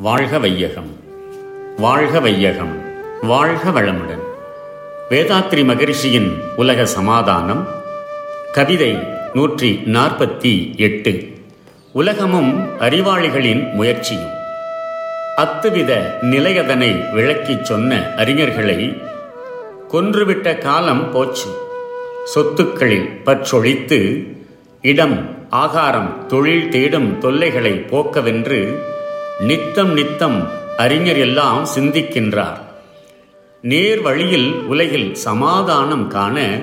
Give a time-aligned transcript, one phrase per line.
[0.00, 0.96] வாழ்க வையகம்.
[1.78, 2.82] வாழ்க வையகம்.
[3.22, 4.22] வாழ்க வளமுடன்.
[5.10, 7.68] வேதாத்ரி மகரிஷியின் உலக சமாதானம்.
[8.52, 8.98] கவிதை
[9.34, 11.28] நூற்றி நாற்பத்தி எட்டு.
[11.92, 14.30] உலகமும் அறிவாளிகளின் முயற்சியும்.
[15.36, 19.02] அத்துவித நிலையதனை விளக்கிச் சொன்ன அறிஞர்களை
[19.92, 21.68] கொன்றுவிட்ட காலம் போச்சு.
[22.24, 24.26] சொத்துக்களில் பற்றொழித்து
[24.82, 28.78] இடம் ஆகாரம் தொழில் தேடும் தொல்லைகளை போக்கவென்று
[29.38, 32.58] நித்தம் நித்தம் அறிஞர் எல்லாம் சிந்திக்கின்றார்.
[33.62, 36.60] நேர் வழியில் உலகில் சமாதானம் காண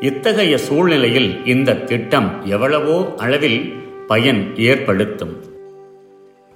[0.00, 3.74] இத்தகைய சூழ்நிலையில் இந்த திட்டம் எவ்வளவோ அளவில்
[4.06, 5.44] பயன் ஏற்படுத்தும்.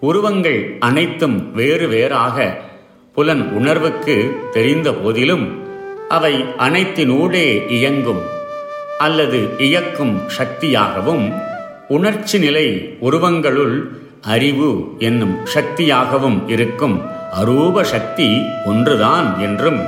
[0.00, 2.58] உருவங்கள் அனைத்தும் வேறு வேறாக
[3.12, 5.58] புலன் உணர்வுக்கு தெரிந்த போதிலும்
[6.08, 8.20] அவை அனைத்தினூடே இயங்கும்
[8.98, 11.32] அல்லது இயக்கும் சக்தியாகவும்
[11.88, 17.02] உணர்ச்சி நிலை உருவங்களுள் அறிவு என்னும் சக்தியாகவும் இருக்கும்.
[17.40, 19.80] அரூப சக்தி ஒன்றுதான் என்றும்.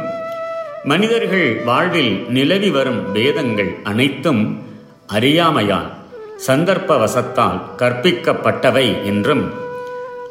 [0.84, 4.58] மனிதர்கள் வாழ்வில் நிலவி வரும் பேதங்கள் அனைத்தும்
[5.06, 5.90] அறியாமையால்
[6.36, 9.50] சந்தர்ப்ப வசத்தால் கற்பிக்கப்பட்டவை என்றும்.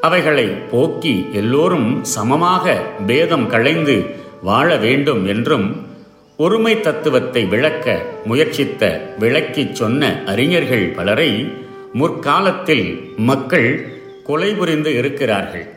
[0.02, 5.88] அவைகளை போக்கி எல்லோரும் சமமாக பேதம் களைந்து வாழ வேண்டும் என்றும்
[6.38, 11.54] ஒருமை தத்துவத்தை விளக்க முயற்சித்த விளக்கிச் சொன்ன அறிஞர்கள் பலரை
[11.94, 15.68] முற்காலத்தில் மக்கள் கொலை புரிந்து இருக்கிறார்கள்.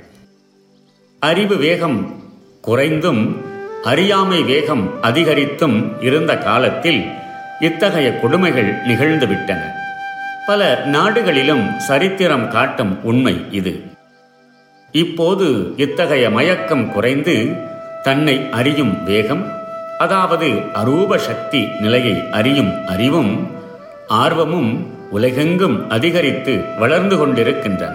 [1.18, 2.22] அறிவு வேகம்
[2.60, 3.36] குறைந்தும்
[3.84, 7.10] அறியாமை வேகம் அதிகரித்தும் இருந்த காலத்தில்
[7.60, 9.60] இத்தகைய கொடுமைகள் நிகழ்ந்துவிட்டன.
[10.46, 13.82] பல நாடுகளிலும் சரித்திரம் காட்டும் உண்மை இது.
[14.92, 17.52] இப்போது இத்தகைய மயக்கம் குறைந்து
[18.02, 19.60] தன்னை அறியும் வேகம்
[19.98, 23.50] அதாவது அரூப சக்தி நிலையை அறியும் அறிவும்
[24.08, 27.94] ஆர்வமும் உலகெங்கும் அதிகரித்து வளர்ந்து கொண்டிருக்கின்றன.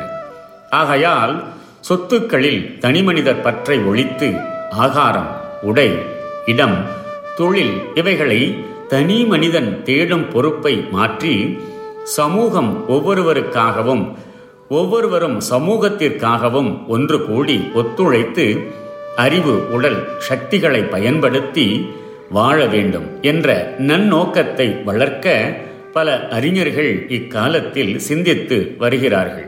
[0.70, 1.34] ஆகையால்
[1.82, 4.30] சொத்துக்களில் தனிமனிதர் பற்றை ஒழித்து
[4.78, 5.30] ஆகாரம்
[5.62, 5.90] உடை
[6.46, 6.78] இடம்
[7.38, 8.42] தொழில் இவைகளை
[8.88, 11.34] தனி மனிதன் தேடும் பொறுப்பை மாற்றி
[12.16, 14.04] சமூகம் ஒவ்வொருவருக்காகவும்
[14.70, 18.46] ஒவ்வொருவரும் சமூகத்திற்காகவும் ஒன்று கூடி ஒத்துழைத்து
[19.16, 21.68] அறிவு உடல் சக்திகளை பயன்படுத்தி
[22.30, 23.50] வாழ வேண்டும் என்ற
[23.88, 25.28] நன்னோக்கத்தை வளர்க்க
[25.98, 29.48] பல அறிஞர்கள் இக்காலத்தில் சிந்தித்து வருகிறார்கள்.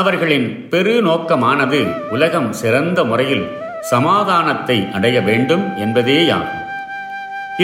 [0.00, 1.80] அவர்களின் பெரு நோக்கமானது
[2.14, 3.46] உலகம் சிறந்த முறையில்
[3.92, 6.62] சமாதானத்தை அடைய வேண்டும் என்பதேயாகும்.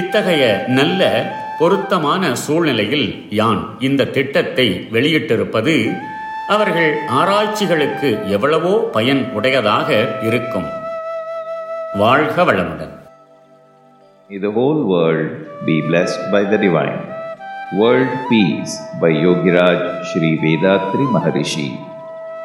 [0.01, 0.45] இத்தகைய
[0.79, 1.03] நல்ல
[1.59, 3.09] பொருத்தமான சூழ்நிலையில்
[3.41, 5.75] யான் இந்த திட்டத்தை வெளியிட்டிருப்பது
[6.55, 9.89] அவர்கள் ஆராய்ச்சிகளுக்கு எவ்வளவோ பயன் உடையதாக
[10.31, 10.69] இருக்கும்.
[12.03, 12.95] வாழ்க வளமுடன்.
[14.31, 15.33] May the whole world
[15.67, 17.01] be blessed by the divine.
[17.73, 21.73] World Peace by Yogiraj Sri Vedatri Maharishi.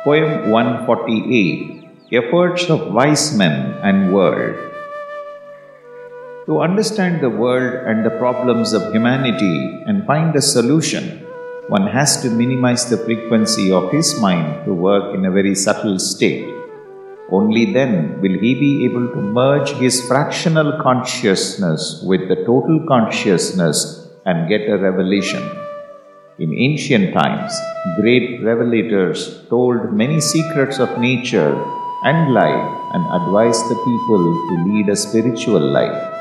[0.05, 4.55] Poem 148 Efforts of Wise Men and World.
[6.45, 11.27] To understand the world and the problems of humanity and find a solution,
[11.67, 15.99] one has to minimize the frequency of his mind to work in a very subtle
[15.99, 16.47] state.
[17.33, 24.06] Only then will he be able to merge his fractional consciousness with the total consciousness
[24.27, 25.43] and get a revelation.
[26.37, 27.53] In ancient times,
[27.99, 31.53] great revelators told many secrets of nature
[32.03, 36.13] and life and advised the people to lead a spiritual life.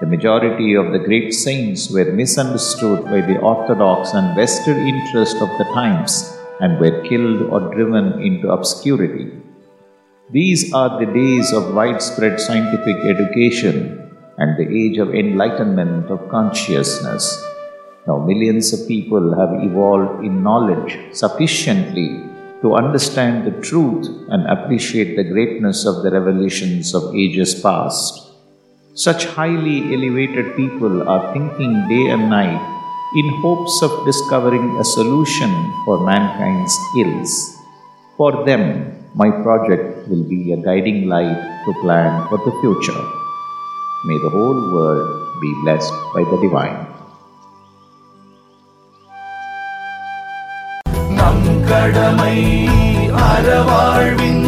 [0.00, 5.48] The majority of the great saints were misunderstood by the orthodox and vested interest of
[5.58, 9.32] the times and were killed or driven into obscurity.
[10.30, 14.05] These are the days of widespread scientific education
[14.38, 17.24] and the age of enlightenment of consciousness.
[18.06, 22.22] Now, millions of people have evolved in knowledge sufficiently
[22.62, 28.32] to understand the truth and appreciate the greatness of the revelations of ages past.
[28.94, 32.62] Such highly elevated people are thinking day and night
[33.14, 35.50] in hopes of discovering a solution
[35.84, 37.56] for mankind's ills.
[38.16, 43.25] For them, my project will be a guiding light to plan for the future.
[44.05, 45.07] May the whole world
[45.41, 46.79] be blessed by the divine.
[51.11, 52.37] நம் கடமை
[53.25, 54.44] அறவாழ்வின் நாட்டை